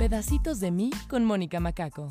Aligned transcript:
Pedacitos 0.00 0.60
de 0.60 0.70
mí 0.70 0.88
con 1.10 1.26
Mónica 1.26 1.60
Macaco. 1.60 2.08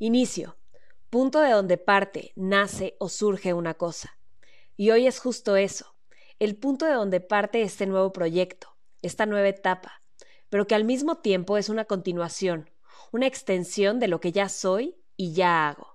Inicio. 0.00 0.56
Punto 1.08 1.38
de 1.38 1.52
donde 1.52 1.76
parte, 1.76 2.32
nace 2.34 2.96
o 2.98 3.08
surge 3.08 3.54
una 3.54 3.74
cosa. 3.74 4.18
Y 4.76 4.90
hoy 4.90 5.06
es 5.06 5.20
justo 5.20 5.54
eso, 5.54 5.94
el 6.40 6.56
punto 6.56 6.84
de 6.84 6.94
donde 6.94 7.20
parte 7.20 7.62
este 7.62 7.86
nuevo 7.86 8.12
proyecto, 8.12 8.76
esta 9.02 9.24
nueva 9.24 9.46
etapa, 9.46 10.02
pero 10.48 10.66
que 10.66 10.74
al 10.74 10.82
mismo 10.82 11.18
tiempo 11.18 11.58
es 11.58 11.68
una 11.68 11.84
continuación, 11.84 12.70
una 13.12 13.28
extensión 13.28 14.00
de 14.00 14.08
lo 14.08 14.18
que 14.18 14.32
ya 14.32 14.48
soy 14.48 14.96
y 15.16 15.32
ya 15.32 15.68
hago. 15.68 15.89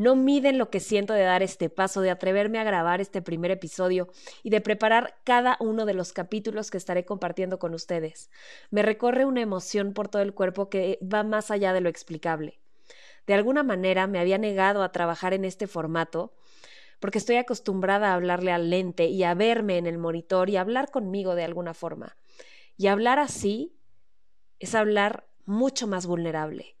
No 0.00 0.16
miden 0.16 0.56
lo 0.56 0.70
que 0.70 0.80
siento 0.80 1.12
de 1.12 1.24
dar 1.24 1.42
este 1.42 1.68
paso, 1.68 2.00
de 2.00 2.08
atreverme 2.08 2.58
a 2.58 2.64
grabar 2.64 3.02
este 3.02 3.20
primer 3.20 3.50
episodio 3.50 4.08
y 4.42 4.48
de 4.48 4.62
preparar 4.62 5.18
cada 5.24 5.58
uno 5.60 5.84
de 5.84 5.92
los 5.92 6.14
capítulos 6.14 6.70
que 6.70 6.78
estaré 6.78 7.04
compartiendo 7.04 7.58
con 7.58 7.74
ustedes. 7.74 8.30
Me 8.70 8.80
recorre 8.80 9.26
una 9.26 9.42
emoción 9.42 9.92
por 9.92 10.08
todo 10.08 10.22
el 10.22 10.32
cuerpo 10.32 10.70
que 10.70 10.98
va 11.02 11.22
más 11.22 11.50
allá 11.50 11.74
de 11.74 11.82
lo 11.82 11.90
explicable. 11.90 12.62
De 13.26 13.34
alguna 13.34 13.62
manera 13.62 14.06
me 14.06 14.18
había 14.18 14.38
negado 14.38 14.82
a 14.82 14.90
trabajar 14.90 15.34
en 15.34 15.44
este 15.44 15.66
formato 15.66 16.32
porque 16.98 17.18
estoy 17.18 17.36
acostumbrada 17.36 18.08
a 18.08 18.14
hablarle 18.14 18.52
al 18.52 18.70
lente 18.70 19.04
y 19.04 19.22
a 19.24 19.34
verme 19.34 19.76
en 19.76 19.86
el 19.86 19.98
monitor 19.98 20.48
y 20.48 20.56
hablar 20.56 20.90
conmigo 20.90 21.34
de 21.34 21.44
alguna 21.44 21.74
forma. 21.74 22.16
Y 22.78 22.86
hablar 22.86 23.18
así 23.18 23.76
es 24.60 24.74
hablar 24.74 25.26
mucho 25.44 25.86
más 25.86 26.06
vulnerable. 26.06 26.74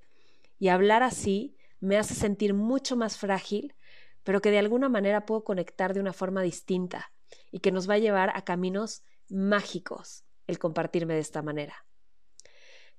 Y 0.58 0.68
hablar 0.68 1.02
así 1.02 1.58
me 1.80 1.96
hace 1.96 2.14
sentir 2.14 2.54
mucho 2.54 2.96
más 2.96 3.16
frágil, 3.16 3.74
pero 4.22 4.40
que 4.40 4.50
de 4.50 4.58
alguna 4.58 4.88
manera 4.88 5.26
puedo 5.26 5.44
conectar 5.44 5.94
de 5.94 6.00
una 6.00 6.12
forma 6.12 6.42
distinta 6.42 7.12
y 7.50 7.60
que 7.60 7.72
nos 7.72 7.88
va 7.88 7.94
a 7.94 7.98
llevar 7.98 8.32
a 8.34 8.44
caminos 8.44 9.02
mágicos 9.28 10.24
el 10.46 10.58
compartirme 10.58 11.14
de 11.14 11.20
esta 11.20 11.42
manera. 11.42 11.86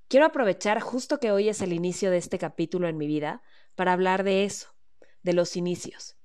Quiero 0.08 0.26
aprovechar 0.26 0.80
justo 0.80 1.18
que 1.18 1.32
hoy 1.32 1.48
es 1.48 1.62
el 1.62 1.72
inicio 1.72 2.10
de 2.10 2.18
este 2.18 2.38
capítulo 2.38 2.88
en 2.88 2.98
mi 2.98 3.06
vida 3.06 3.42
para 3.74 3.92
hablar 3.92 4.24
de 4.24 4.44
eso, 4.44 4.74
de 5.22 5.32
los 5.32 5.56
inicios. 5.56 6.16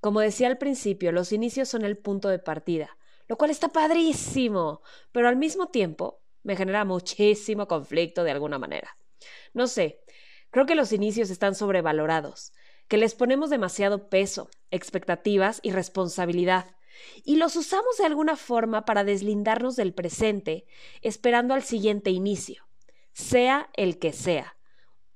Como 0.00 0.20
decía 0.20 0.48
al 0.48 0.58
principio, 0.58 1.12
los 1.12 1.32
inicios 1.32 1.68
son 1.68 1.84
el 1.84 1.96
punto 1.96 2.28
de 2.28 2.38
partida, 2.38 2.98
lo 3.26 3.38
cual 3.38 3.50
está 3.50 3.68
padrísimo, 3.68 4.82
pero 5.12 5.28
al 5.28 5.36
mismo 5.36 5.68
tiempo 5.68 6.20
me 6.42 6.56
genera 6.56 6.84
muchísimo 6.84 7.66
conflicto 7.66 8.24
de 8.24 8.32
alguna 8.32 8.58
manera. 8.58 8.98
No 9.54 9.66
sé, 9.66 10.02
creo 10.54 10.66
que 10.66 10.76
los 10.76 10.92
inicios 10.92 11.30
están 11.30 11.56
sobrevalorados, 11.56 12.52
que 12.86 12.96
les 12.96 13.16
ponemos 13.16 13.50
demasiado 13.50 14.08
peso, 14.08 14.48
expectativas 14.70 15.58
y 15.64 15.72
responsabilidad, 15.72 16.76
y 17.24 17.38
los 17.38 17.56
usamos 17.56 17.96
de 17.98 18.04
alguna 18.06 18.36
forma 18.36 18.84
para 18.84 19.02
deslindarnos 19.02 19.74
del 19.74 19.92
presente, 19.92 20.64
esperando 21.02 21.54
al 21.54 21.64
siguiente 21.64 22.12
inicio 22.12 22.68
sea 23.14 23.68
el 23.72 23.98
que 23.98 24.12
sea. 24.12 24.56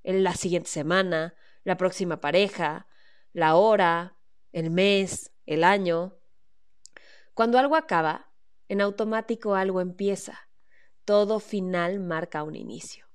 En 0.03 0.25
la 0.25 0.35
siguiente 0.35 0.71
semana, 0.71 1.37
la 1.63 1.77
próxima 1.77 2.21
pareja, 2.21 2.89
la 3.33 3.55
hora, 3.55 4.17
el 4.51 4.71
mes, 4.73 5.31
el 5.47 5.63
año. 5.63 6.17
Cuando 7.33 7.61
algo 7.61 7.77
acaba, 7.77 8.33
en 8.69 8.81
automático 8.81 9.55
algo 9.55 9.81
empieza. 9.81 10.49
Todo 11.05 11.39
final 11.39 12.01
marca 12.01 12.43
un 12.43 12.57
inicio. 12.57 13.07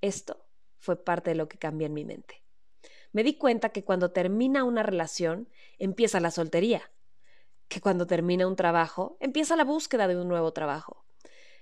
Esto 0.00 0.44
fue 0.82 1.02
parte 1.02 1.30
de 1.30 1.36
lo 1.36 1.48
que 1.48 1.58
cambió 1.58 1.86
en 1.86 1.94
mi 1.94 2.04
mente. 2.04 2.42
Me 3.12 3.22
di 3.22 3.38
cuenta 3.38 3.68
que 3.68 3.84
cuando 3.84 4.10
termina 4.10 4.64
una 4.64 4.82
relación, 4.82 5.48
empieza 5.78 6.18
la 6.18 6.32
soltería, 6.32 6.90
que 7.68 7.80
cuando 7.80 8.06
termina 8.06 8.48
un 8.48 8.56
trabajo, 8.56 9.16
empieza 9.20 9.54
la 9.54 9.64
búsqueda 9.64 10.08
de 10.08 10.16
un 10.16 10.26
nuevo 10.26 10.52
trabajo, 10.52 11.04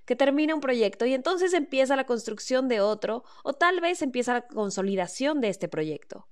que 0.07 0.17
termina 0.17 0.55
un 0.55 0.63
proyecto 0.63 1.05
y 1.05 1.13
entonces 1.13 1.53
empieza 1.53 1.97
la 1.97 2.07
construcción 2.07 2.67
de 2.67 2.81
otro 2.81 3.23
o 3.45 3.53
tal 3.53 3.81
vez 3.81 4.01
empieza 4.01 4.33
la 4.33 4.47
consolidación 4.47 5.43
de 5.43 5.51
este 5.51 5.69
proyecto. 5.69 6.27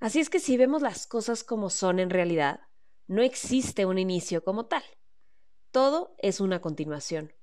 Así 0.00 0.18
es 0.18 0.30
que 0.30 0.40
si 0.40 0.56
vemos 0.56 0.80
las 0.80 1.06
cosas 1.06 1.44
como 1.44 1.68
son 1.68 2.00
en 2.00 2.08
realidad, 2.08 2.60
no 3.06 3.20
existe 3.22 3.84
un 3.84 3.98
inicio 3.98 4.42
como 4.42 4.64
tal. 4.64 4.82
Todo 5.72 6.16
es 6.18 6.40
una 6.40 6.60
continuación. 6.62 7.34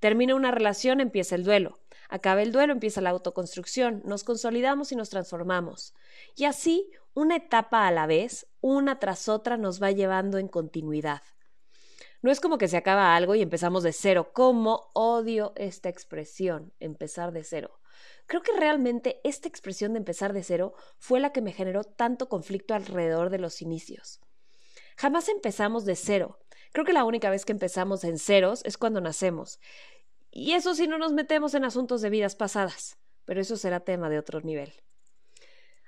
Termina 0.00 0.34
una 0.34 0.52
relación, 0.52 1.00
empieza 1.00 1.34
el 1.34 1.44
duelo. 1.44 1.80
Acaba 2.08 2.42
el 2.42 2.52
duelo, 2.52 2.72
empieza 2.72 3.00
la 3.00 3.10
autoconstrucción. 3.10 4.02
Nos 4.04 4.24
consolidamos 4.24 4.92
y 4.92 4.96
nos 4.96 5.10
transformamos. 5.10 5.94
Y 6.36 6.44
así, 6.44 6.90
una 7.14 7.36
etapa 7.36 7.86
a 7.86 7.90
la 7.90 8.06
vez, 8.06 8.46
una 8.60 8.98
tras 8.98 9.28
otra, 9.28 9.56
nos 9.56 9.82
va 9.82 9.90
llevando 9.90 10.38
en 10.38 10.48
continuidad. 10.48 11.22
No 12.20 12.30
es 12.30 12.40
como 12.40 12.58
que 12.58 12.66
se 12.66 12.76
acaba 12.76 13.14
algo 13.14 13.34
y 13.34 13.42
empezamos 13.42 13.82
de 13.82 13.92
cero. 13.92 14.30
¿Cómo 14.32 14.90
odio 14.94 15.52
esta 15.56 15.88
expresión, 15.88 16.72
empezar 16.80 17.32
de 17.32 17.44
cero? 17.44 17.78
Creo 18.26 18.42
que 18.42 18.52
realmente 18.52 19.20
esta 19.22 19.48
expresión 19.48 19.92
de 19.92 19.98
empezar 19.98 20.32
de 20.32 20.42
cero 20.42 20.74
fue 20.98 21.20
la 21.20 21.32
que 21.32 21.42
me 21.42 21.52
generó 21.52 21.84
tanto 21.84 22.28
conflicto 22.28 22.74
alrededor 22.74 23.30
de 23.30 23.38
los 23.38 23.62
inicios. 23.62 24.20
Jamás 24.96 25.28
empezamos 25.28 25.84
de 25.84 25.94
cero. 25.94 26.38
Creo 26.72 26.84
que 26.84 26.92
la 26.92 27.04
única 27.04 27.30
vez 27.30 27.44
que 27.44 27.52
empezamos 27.52 28.04
en 28.04 28.18
ceros 28.18 28.62
es 28.64 28.76
cuando 28.76 29.00
nacemos. 29.00 29.60
Y 30.38 30.52
eso 30.52 30.74
si 30.74 30.86
no 30.86 30.98
nos 30.98 31.12
metemos 31.12 31.54
en 31.54 31.64
asuntos 31.64 32.00
de 32.00 32.10
vidas 32.10 32.36
pasadas. 32.36 32.98
Pero 33.24 33.40
eso 33.40 33.56
será 33.56 33.80
tema 33.80 34.08
de 34.08 34.18
otro 34.18 34.40
nivel. 34.40 34.72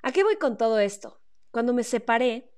¿A 0.02 0.12
qué 0.12 0.24
voy 0.24 0.36
con 0.36 0.56
todo 0.56 0.78
esto? 0.78 1.20
Cuando 1.50 1.72
me 1.72 1.84
separé, 1.84 2.52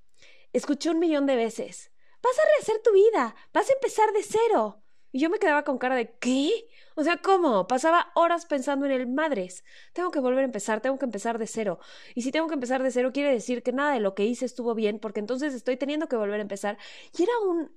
escuché 0.53 0.91
un 0.91 0.99
millón 0.99 1.27
de 1.27 1.37
veces 1.37 1.93
vas 2.23 2.39
a 2.39 2.49
rehacer 2.57 2.83
tu 2.83 2.93
vida, 2.93 3.35
vas 3.53 3.69
a 3.69 3.73
empezar 3.73 4.13
de 4.13 4.23
cero. 4.23 4.79
Y 5.15 5.21
yo 5.21 5.29
me 5.29 5.39
quedaba 5.39 5.63
con 5.63 5.77
cara 5.77 5.95
de 5.95 6.17
¿qué? 6.19 6.51
O 6.95 7.05
sea, 7.05 7.19
¿cómo? 7.19 7.67
Pasaba 7.67 8.13
horas 8.15 8.47
pensando 8.47 8.87
en 8.87 8.93
el 8.93 9.07
madres. 9.07 9.63
Tengo 9.93 10.11
que 10.11 10.21
volver 10.21 10.41
a 10.41 10.45
empezar, 10.45 10.81
tengo 10.81 10.99
que 10.99 11.05
empezar 11.05 11.39
de 11.39 11.47
cero. 11.47 11.81
Y 12.15 12.23
si 12.23 12.31
tengo 12.33 12.49
que 12.49 12.55
empezar 12.55 12.83
de 12.83 12.91
cero, 12.91 13.11
quiere 13.13 13.31
decir 13.31 13.63
que 13.63 13.73
nada 13.73 13.93
de 13.93 14.01
lo 14.01 14.15
que 14.15 14.25
hice 14.25 14.47
estuvo 14.47 14.75
bien, 14.75 14.99
porque 14.99 15.21
entonces 15.21 15.53
estoy 15.53 15.77
teniendo 15.77 16.09
que 16.09 16.17
volver 16.17 16.39
a 16.39 16.43
empezar. 16.43 16.79
Y 17.19 17.25
era 17.25 17.33
un 17.47 17.71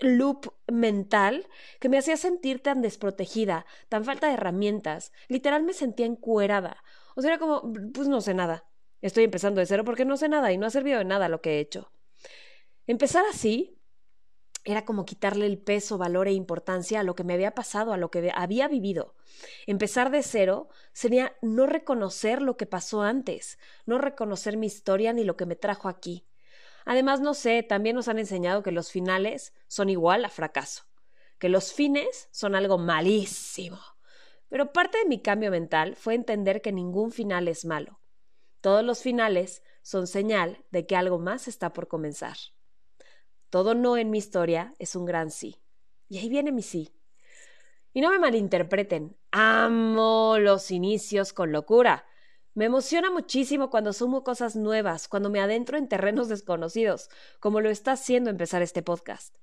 loop 0.00 0.52
mental 0.68 1.48
que 1.80 1.88
me 1.88 1.98
hacía 1.98 2.16
sentir 2.16 2.62
tan 2.62 2.82
desprotegida, 2.82 3.66
tan 3.88 4.04
falta 4.04 4.28
de 4.28 4.34
herramientas. 4.34 5.12
Literal 5.28 5.62
me 5.62 5.72
sentía 5.72 6.06
encuerada. 6.06 6.82
O 7.14 7.22
sea, 7.22 7.32
era 7.32 7.38
como, 7.38 7.72
pues 7.92 8.08
no 8.08 8.20
sé 8.20 8.34
nada. 8.34 8.64
Estoy 9.00 9.24
empezando 9.24 9.60
de 9.60 9.66
cero 9.66 9.84
porque 9.84 10.04
no 10.04 10.16
sé 10.16 10.28
nada 10.28 10.52
y 10.52 10.58
no 10.58 10.66
ha 10.66 10.70
servido 10.70 10.98
de 10.98 11.04
nada 11.04 11.28
lo 11.28 11.40
que 11.40 11.56
he 11.56 11.60
hecho. 11.60 11.92
Empezar 12.86 13.24
así 13.28 13.78
era 14.64 14.84
como 14.84 15.04
quitarle 15.04 15.46
el 15.46 15.58
peso, 15.58 15.98
valor 15.98 16.28
e 16.28 16.32
importancia 16.32 17.00
a 17.00 17.02
lo 17.02 17.16
que 17.16 17.24
me 17.24 17.34
había 17.34 17.52
pasado, 17.52 17.92
a 17.92 17.96
lo 17.96 18.10
que 18.10 18.32
había 18.34 18.68
vivido. 18.68 19.14
Empezar 19.66 20.10
de 20.10 20.22
cero 20.22 20.68
sería 20.92 21.36
no 21.42 21.66
reconocer 21.66 22.40
lo 22.40 22.56
que 22.56 22.66
pasó 22.66 23.02
antes, 23.02 23.58
no 23.86 23.98
reconocer 23.98 24.56
mi 24.56 24.66
historia 24.66 25.12
ni 25.12 25.24
lo 25.24 25.36
que 25.36 25.46
me 25.46 25.56
trajo 25.56 25.88
aquí. 25.88 26.24
Además, 26.84 27.20
no 27.20 27.34
sé, 27.34 27.62
también 27.62 27.96
nos 27.96 28.08
han 28.08 28.18
enseñado 28.18 28.62
que 28.62 28.72
los 28.72 28.90
finales 28.90 29.54
son 29.68 29.88
igual 29.88 30.24
a 30.24 30.28
fracaso, 30.28 30.84
que 31.38 31.48
los 31.48 31.72
fines 31.72 32.28
son 32.30 32.54
algo 32.54 32.78
malísimo. 32.78 33.80
Pero 34.48 34.72
parte 34.72 34.98
de 34.98 35.06
mi 35.06 35.22
cambio 35.22 35.50
mental 35.50 35.96
fue 35.96 36.14
entender 36.14 36.60
que 36.60 36.72
ningún 36.72 37.12
final 37.12 37.48
es 37.48 37.64
malo. 37.64 38.00
Todos 38.60 38.84
los 38.84 39.02
finales 39.02 39.62
son 39.82 40.06
señal 40.06 40.64
de 40.70 40.86
que 40.86 40.96
algo 40.96 41.18
más 41.18 41.48
está 41.48 41.72
por 41.72 41.88
comenzar. 41.88 42.36
Todo 43.50 43.74
no 43.74 43.96
en 43.96 44.10
mi 44.10 44.18
historia 44.18 44.74
es 44.78 44.94
un 44.94 45.04
gran 45.04 45.30
sí. 45.30 45.60
Y 46.08 46.18
ahí 46.18 46.28
viene 46.28 46.52
mi 46.52 46.62
sí. 46.62 46.94
Y 47.92 48.00
no 48.00 48.10
me 48.10 48.18
malinterpreten, 48.18 49.16
amo 49.30 50.36
los 50.38 50.70
inicios 50.70 51.32
con 51.32 51.52
locura. 51.52 52.06
Me 52.54 52.66
emociona 52.66 53.10
muchísimo 53.10 53.70
cuando 53.70 53.94
sumo 53.94 54.24
cosas 54.24 54.56
nuevas, 54.56 55.08
cuando 55.08 55.30
me 55.30 55.40
adentro 55.40 55.78
en 55.78 55.88
terrenos 55.88 56.28
desconocidos, 56.28 57.08
como 57.40 57.62
lo 57.62 57.70
está 57.70 57.92
haciendo 57.92 58.28
empezar 58.28 58.60
este 58.60 58.82
podcast. 58.82 59.34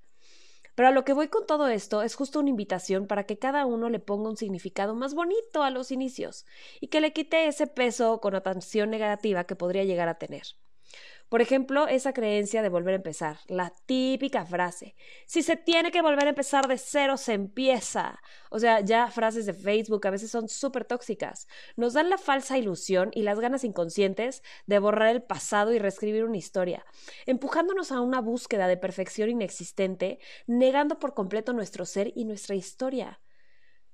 Pero 0.75 0.89
a 0.89 0.91
lo 0.91 1.03
que 1.03 1.13
voy 1.13 1.27
con 1.27 1.47
todo 1.47 1.67
esto 1.69 2.03
es 2.03 2.13
justo 2.13 2.39
una 2.39 2.51
invitación 2.51 3.07
para 3.07 3.23
que 3.23 3.39
cada 3.39 3.65
uno 3.65 3.89
le 3.89 3.99
ponga 3.99 4.29
un 4.29 4.37
significado 4.37 4.93
más 4.93 5.15
bonito 5.15 5.63
a 5.63 5.71
los 5.71 5.91
inicios 5.91 6.45
y 6.79 6.87
que 6.87 7.01
le 7.01 7.11
quite 7.11 7.47
ese 7.47 7.65
peso 7.65 8.13
o 8.13 8.21
connotación 8.21 8.91
negativa 8.91 9.43
que 9.43 9.55
podría 9.55 9.85
llegar 9.85 10.07
a 10.07 10.19
tener. 10.19 10.43
Por 11.29 11.41
ejemplo, 11.41 11.87
esa 11.87 12.11
creencia 12.11 12.63
de 12.63 12.69
volver 12.69 12.93
a 12.93 12.97
empezar, 12.97 13.37
la 13.47 13.71
típica 13.85 14.45
frase, 14.45 14.95
si 15.27 15.43
se 15.43 15.55
tiene 15.55 15.91
que 15.91 16.01
volver 16.01 16.25
a 16.25 16.29
empezar 16.29 16.67
de 16.67 16.79
cero, 16.79 17.17
se 17.17 17.33
empieza. 17.33 18.19
O 18.49 18.57
sea, 18.57 18.79
ya 18.79 19.11
frases 19.11 19.45
de 19.45 19.53
Facebook 19.53 20.07
a 20.07 20.09
veces 20.09 20.31
son 20.31 20.49
súper 20.49 20.85
tóxicas. 20.85 21.47
Nos 21.75 21.93
dan 21.93 22.09
la 22.09 22.17
falsa 22.17 22.57
ilusión 22.57 23.11
y 23.13 23.21
las 23.21 23.39
ganas 23.39 23.63
inconscientes 23.63 24.41
de 24.65 24.79
borrar 24.79 25.09
el 25.09 25.21
pasado 25.21 25.71
y 25.71 25.77
reescribir 25.77 26.23
una 26.23 26.37
historia, 26.37 26.83
empujándonos 27.27 27.91
a 27.91 28.01
una 28.01 28.21
búsqueda 28.21 28.67
de 28.67 28.77
perfección 28.77 29.29
inexistente, 29.29 30.17
negando 30.47 30.97
por 30.97 31.13
completo 31.13 31.53
nuestro 31.53 31.85
ser 31.85 32.11
y 32.15 32.25
nuestra 32.25 32.55
historia. 32.55 33.21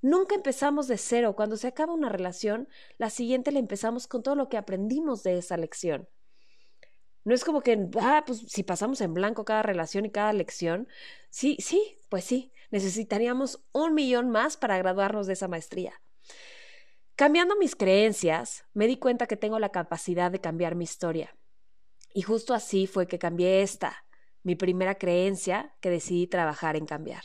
Nunca 0.02 0.36
empezamos 0.36 0.88
de 0.88 0.98
cero. 0.98 1.36
Cuando 1.36 1.58
se 1.58 1.68
acaba 1.68 1.94
una 1.94 2.08
relación, 2.10 2.70
la 2.98 3.10
siguiente 3.10 3.52
la 3.52 3.60
empezamos 3.60 4.08
con 4.08 4.24
todo 4.24 4.36
lo 4.36 4.48
que 4.48 4.58
aprendimos 4.58 5.24
de 5.24 5.38
esa 5.38 5.58
lección. 5.58 6.08
No 7.26 7.36
es 7.36 7.44
como 7.44 7.62
que, 7.62 7.90
ah, 8.00 8.24
pues 8.26 8.40
si 8.48 8.64
pasamos 8.64 9.02
en 9.02 9.14
blanco 9.14 9.44
cada 9.44 9.64
relación 9.64 10.06
y 10.06 10.12
cada 10.12 10.32
lección, 10.32 10.88
sí, 11.30 11.58
sí, 11.60 12.00
pues 12.08 12.24
sí, 12.24 12.54
Necesitaríamos 12.72 13.64
un 13.72 13.94
millón 13.94 14.30
más 14.30 14.58
para 14.58 14.78
graduarnos 14.78 15.28
de 15.28 15.34
esa 15.34 15.48
maestría. 15.48 16.02
Cambiando 17.16 17.56
mis 17.56 17.76
creencias, 17.76 18.66
me 18.74 18.88
di 18.88 18.98
cuenta 18.98 19.28
que 19.28 19.38
tengo 19.38 19.60
la 19.60 19.70
capacidad 19.70 20.32
de 20.32 20.42
cambiar 20.42 20.76
mi 20.76 20.84
historia. 20.84 21.38
Y 22.14 22.24
justo 22.24 22.54
así 22.54 22.88
fue 22.88 23.08
que 23.08 23.20
cambié 23.20 23.62
esta, 23.62 24.06
mi 24.44 24.56
primera 24.56 24.96
creencia 24.96 25.76
que 25.80 25.90
decidí 25.90 26.28
trabajar 26.28 26.76
en 26.76 26.86
cambiar. 26.86 27.24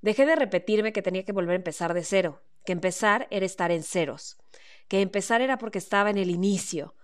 Dejé 0.00 0.26
de 0.26 0.36
repetirme 0.36 0.92
que 0.92 1.02
tenía 1.02 1.24
que 1.24 1.32
volver 1.32 1.54
a 1.54 1.56
empezar 1.56 1.94
de 1.94 2.04
cero, 2.04 2.42
que 2.64 2.72
empezar 2.72 3.26
era 3.30 3.46
estar 3.46 3.70
en 3.70 3.82
ceros, 3.82 4.36
que 4.88 5.00
empezar 5.00 5.40
era 5.40 5.58
porque 5.58 5.78
estaba 5.78 6.10
en 6.10 6.18
el 6.18 6.30
inicio, 6.30 6.94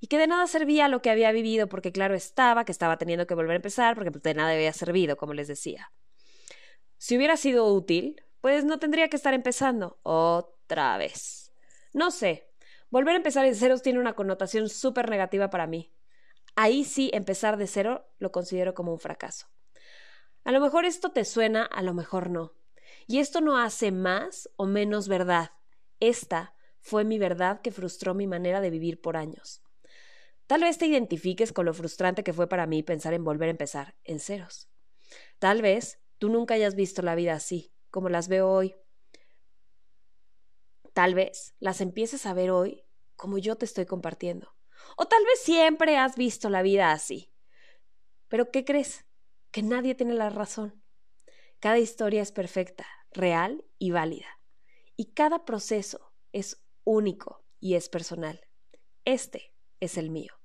y 0.00 0.06
que 0.06 0.18
de 0.18 0.26
nada 0.26 0.46
servía 0.46 0.88
lo 0.88 1.02
que 1.02 1.10
había 1.10 1.30
vivido 1.30 1.68
porque 1.68 1.92
claro 1.92 2.14
estaba 2.14 2.64
que 2.64 2.72
estaba 2.72 2.96
teniendo 2.96 3.26
que 3.26 3.34
volver 3.34 3.52
a 3.52 3.56
empezar 3.56 3.94
porque 3.94 4.10
pues, 4.10 4.22
de 4.22 4.34
nada 4.34 4.52
había 4.52 4.72
servido, 4.72 5.16
como 5.16 5.34
les 5.34 5.46
decía. 5.46 5.92
Si 6.96 7.16
hubiera 7.16 7.36
sido 7.36 7.66
útil, 7.66 8.22
pues 8.40 8.64
no 8.64 8.78
tendría 8.78 9.08
que 9.08 9.16
estar 9.16 9.34
empezando 9.34 10.00
otra 10.02 10.96
vez. 10.96 11.52
No 11.92 12.10
sé, 12.10 12.48
volver 12.88 13.14
a 13.14 13.18
empezar 13.18 13.44
en 13.44 13.54
ceros 13.54 13.82
tiene 13.82 13.98
una 13.98 14.14
connotación 14.14 14.68
súper 14.68 15.10
negativa 15.10 15.50
para 15.50 15.66
mí. 15.66 15.92
Ahí 16.56 16.84
sí, 16.84 17.10
empezar 17.12 17.56
de 17.56 17.66
cero 17.66 18.08
lo 18.18 18.32
considero 18.32 18.74
como 18.74 18.92
un 18.92 18.98
fracaso. 18.98 19.46
A 20.44 20.52
lo 20.52 20.60
mejor 20.60 20.84
esto 20.84 21.12
te 21.12 21.24
suena, 21.24 21.64
a 21.64 21.82
lo 21.82 21.94
mejor 21.94 22.30
no. 22.30 22.54
Y 23.06 23.18
esto 23.18 23.40
no 23.40 23.58
hace 23.58 23.92
más 23.92 24.48
o 24.56 24.66
menos 24.66 25.08
verdad. 25.08 25.52
Esta 26.00 26.54
fue 26.80 27.04
mi 27.04 27.18
verdad 27.18 27.60
que 27.60 27.70
frustró 27.70 28.14
mi 28.14 28.26
manera 28.26 28.60
de 28.60 28.70
vivir 28.70 29.00
por 29.00 29.16
años. 29.16 29.62
Tal 30.50 30.62
vez 30.62 30.78
te 30.78 30.86
identifiques 30.86 31.52
con 31.52 31.64
lo 31.64 31.72
frustrante 31.72 32.24
que 32.24 32.32
fue 32.32 32.48
para 32.48 32.66
mí 32.66 32.82
pensar 32.82 33.14
en 33.14 33.22
volver 33.22 33.46
a 33.46 33.52
empezar 33.52 33.94
en 34.02 34.18
ceros. 34.18 34.68
Tal 35.38 35.62
vez 35.62 36.00
tú 36.18 36.28
nunca 36.28 36.54
hayas 36.54 36.74
visto 36.74 37.02
la 37.02 37.14
vida 37.14 37.34
así, 37.34 37.72
como 37.88 38.08
las 38.08 38.26
veo 38.26 38.50
hoy. 38.50 38.74
Tal 40.92 41.14
vez 41.14 41.54
las 41.60 41.80
empieces 41.80 42.26
a 42.26 42.34
ver 42.34 42.50
hoy 42.50 42.84
como 43.14 43.38
yo 43.38 43.54
te 43.54 43.64
estoy 43.64 43.86
compartiendo. 43.86 44.56
O 44.96 45.06
tal 45.06 45.24
vez 45.24 45.38
siempre 45.40 45.96
has 45.96 46.16
visto 46.16 46.50
la 46.50 46.62
vida 46.62 46.90
así. 46.90 47.32
Pero 48.26 48.50
¿qué 48.50 48.64
crees? 48.64 49.06
Que 49.52 49.62
nadie 49.62 49.94
tiene 49.94 50.14
la 50.14 50.30
razón. 50.30 50.82
Cada 51.60 51.78
historia 51.78 52.22
es 52.22 52.32
perfecta, 52.32 52.88
real 53.12 53.64
y 53.78 53.92
válida. 53.92 54.40
Y 54.96 55.12
cada 55.12 55.44
proceso 55.44 56.12
es 56.32 56.60
único 56.82 57.44
y 57.60 57.76
es 57.76 57.88
personal. 57.88 58.48
Este 59.04 59.54
es 59.78 59.96
el 59.96 60.10
mío. 60.10 60.39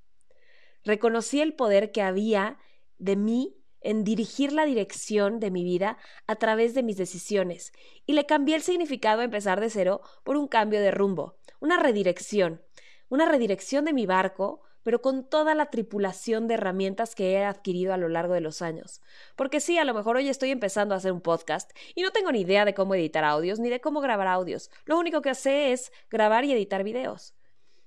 Reconocí 0.86 1.42
el 1.42 1.54
poder 1.54 1.92
que 1.92 2.02
había 2.02 2.58
de 3.00 3.16
mí 3.16 3.58
en 3.82 4.04
dirigir 4.04 4.52
la 4.52 4.66
dirección 4.66 5.40
de 5.40 5.52
mi 5.52 5.64
vida 5.64 5.98
a 6.28 6.36
través 6.36 6.74
de 6.74 6.84
mis 6.84 6.98
decisiones 6.98 7.72
y 8.06 8.14
le 8.14 8.26
cambié 8.26 8.56
el 8.56 8.62
significado 8.62 9.22
a 9.22 9.26
empezar 9.26 9.60
de 9.60 9.70
cero 9.70 10.02
por 10.24 10.38
un 10.38 10.48
cambio 10.48 10.82
de 10.82 10.92
rumbo, 10.92 11.38
una 11.60 11.78
redirección, 11.78 12.62
una 13.10 13.26
redirección 13.26 13.86
de 13.86 13.94
mi 13.94 14.06
barco, 14.06 14.62
pero 14.82 15.02
con 15.02 15.28
toda 15.28 15.56
la 15.56 15.72
tripulación 15.72 16.48
de 16.48 16.56
herramientas 16.56 17.16
que 17.16 17.34
he 17.34 17.44
adquirido 17.44 17.94
a 17.94 17.98
lo 17.98 18.08
largo 18.08 18.36
de 18.36 18.42
los 18.42 18.62
años. 18.62 19.02
Porque 19.36 19.60
sí, 19.60 19.80
a 19.80 19.86
lo 19.86 19.96
mejor 19.96 20.16
hoy 20.16 20.30
estoy 20.30 20.52
empezando 20.52 20.94
a 20.94 21.00
hacer 21.00 21.12
un 21.12 21.22
podcast 21.22 21.72
y 21.96 22.04
no 22.04 22.12
tengo 22.12 22.32
ni 22.32 22.42
idea 22.42 22.66
de 22.66 22.76
cómo 22.76 22.94
editar 22.94 23.24
audios 23.24 23.60
ni 23.60 23.70
de 23.70 23.82
cómo 23.82 24.02
grabar 24.02 24.28
audios. 24.28 24.70
Lo 24.86 25.00
único 25.00 25.22
que 25.22 25.34
sé 25.34 25.72
es 25.72 25.92
grabar 26.12 26.46
y 26.46 26.54
editar 26.54 26.84
videos. 26.84 27.34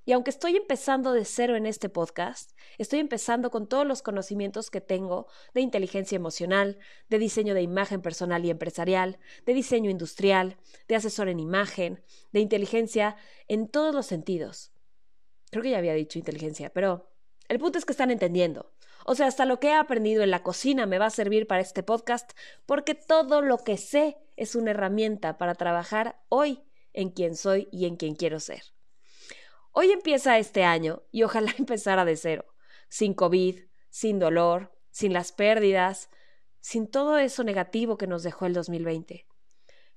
Y 0.09 0.13
aunque 0.13 0.31
estoy 0.31 0.57
empezando 0.57 1.13
de 1.13 1.27
cero 1.27 1.55
en 1.55 1.67
este 1.67 1.91
podcast, 1.91 2.53
estoy 2.79 2.99
empezando 2.99 3.51
con 3.51 3.69
todos 3.69 3.87
los 3.87 4.01
conocimientos 4.01 4.71
que 4.71 4.81
tengo 4.81 5.27
de 5.53 5.61
inteligencia 5.61 6.17
emocional, 6.17 6.79
de 7.11 7.19
diseño 7.19 7.53
de 7.53 7.61
imagen 7.61 8.01
personal 8.01 8.43
y 8.43 8.49
empresarial, 8.49 9.19
de 9.45 9.53
diseño 9.53 9.91
industrial, 9.91 10.57
de 10.89 10.97
asesor 10.97 11.29
en 11.29 11.41
imagen, 11.41 12.03
de 12.33 12.41
inteligencia 12.41 13.17
en 13.49 13.69
todos 13.69 13.95
los 13.95 14.07
sentidos. 14.07 14.73
Creo 15.51 15.63
que 15.63 15.73
ya 15.73 15.77
había 15.77 15.93
dicho 15.93 16.19
inteligencia, 16.19 16.71
pero 16.73 17.11
el 17.51 17.59
punto 17.59 17.77
es 17.77 17.85
que 17.85 17.93
están 17.93 18.11
entendiendo. 18.11 18.73
O 19.05 19.15
sea, 19.15 19.27
hasta 19.27 19.45
lo 19.45 19.61
que 19.61 19.69
he 19.69 19.75
aprendido 19.75 20.23
en 20.23 20.31
la 20.31 20.43
cocina 20.43 20.87
me 20.87 20.99
va 20.99 21.05
a 21.05 21.11
servir 21.11 21.47
para 21.47 21.61
este 21.61 21.83
podcast 21.83 22.33
porque 22.65 22.95
todo 22.95 23.43
lo 23.43 23.59
que 23.59 23.77
sé 23.77 24.17
es 24.37 24.55
una 24.55 24.71
herramienta 24.71 25.37
para 25.37 25.55
trabajar 25.55 26.19
hoy 26.31 26.63
en 26.95 27.11
quien 27.11 27.37
soy 27.37 27.69
y 27.71 27.85
en 27.85 27.97
quien 27.97 28.15
quiero 28.15 28.41
ser. 28.41 28.63
Hoy 29.73 29.93
empieza 29.93 30.39
este 30.39 30.65
año 30.65 31.03
y 31.11 31.23
ojalá 31.23 31.55
empezara 31.59 32.05
de 32.05 32.17
cero, 32.17 32.47
sin 32.89 33.15
COVID, 33.15 33.61
sin 33.91 34.19
dolor, 34.19 34.73
sin 34.91 35.13
las 35.13 35.33
pérdidas, 35.33 36.11
sin 36.61 36.89
todo 36.89 37.19
eso 37.19 37.45
negativo 37.45 37.97
que 37.97 38.07
nos 38.07 38.23
dejó 38.23 38.47
el 38.47 38.53
2020. 38.53 39.27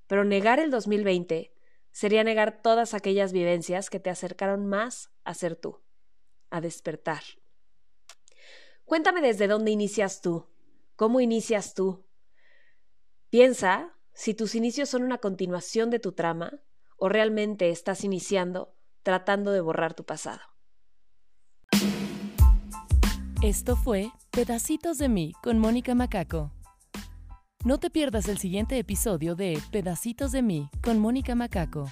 Pero 0.08 0.24
negar 0.24 0.60
el 0.60 0.72
2020 0.72 1.54
sería 1.92 2.24
negar 2.24 2.62
todas 2.62 2.94
aquellas 2.94 3.34
vivencias 3.34 3.90
que 3.90 4.00
te 4.00 4.10
acercaron 4.10 4.68
más 4.68 5.12
a 5.24 5.34
ser 5.34 5.56
tú, 5.56 5.82
a 6.50 6.62
despertar. 6.62 7.22
Cuéntame 8.86 9.22
desde 9.22 9.48
dónde 9.48 9.72
inicias 9.72 10.22
tú, 10.22 10.50
cómo 10.96 11.22
inicias 11.22 11.74
tú. 11.74 12.06
Piensa 13.30 13.98
si 14.14 14.34
tus 14.34 14.56
inicios 14.56 14.90
son 14.90 15.04
una 15.04 15.20
continuación 15.20 15.90
de 15.90 16.00
tu 16.00 16.12
trama 16.12 16.62
o 16.98 17.10
realmente 17.10 17.70
estás 17.70 18.04
iniciando 18.04 18.76
tratando 19.04 19.52
de 19.52 19.62
borrar 19.62 19.94
tu 19.94 20.04
pasado. 20.04 20.42
Esto 23.42 23.76
fue 23.76 24.12
Pedacitos 24.30 24.98
de 24.98 25.10
mí 25.10 25.34
con 25.42 25.58
Mónica 25.58 25.96
Macaco. 25.96 26.52
No 27.64 27.80
te 27.80 27.90
pierdas 27.90 28.28
el 28.28 28.38
siguiente 28.38 28.78
episodio 28.78 29.36
de 29.36 29.60
Pedacitos 29.72 30.32
de 30.32 30.42
mí 30.42 30.70
con 30.84 31.00
Mónica 31.00 31.36
Macaco. 31.36 31.88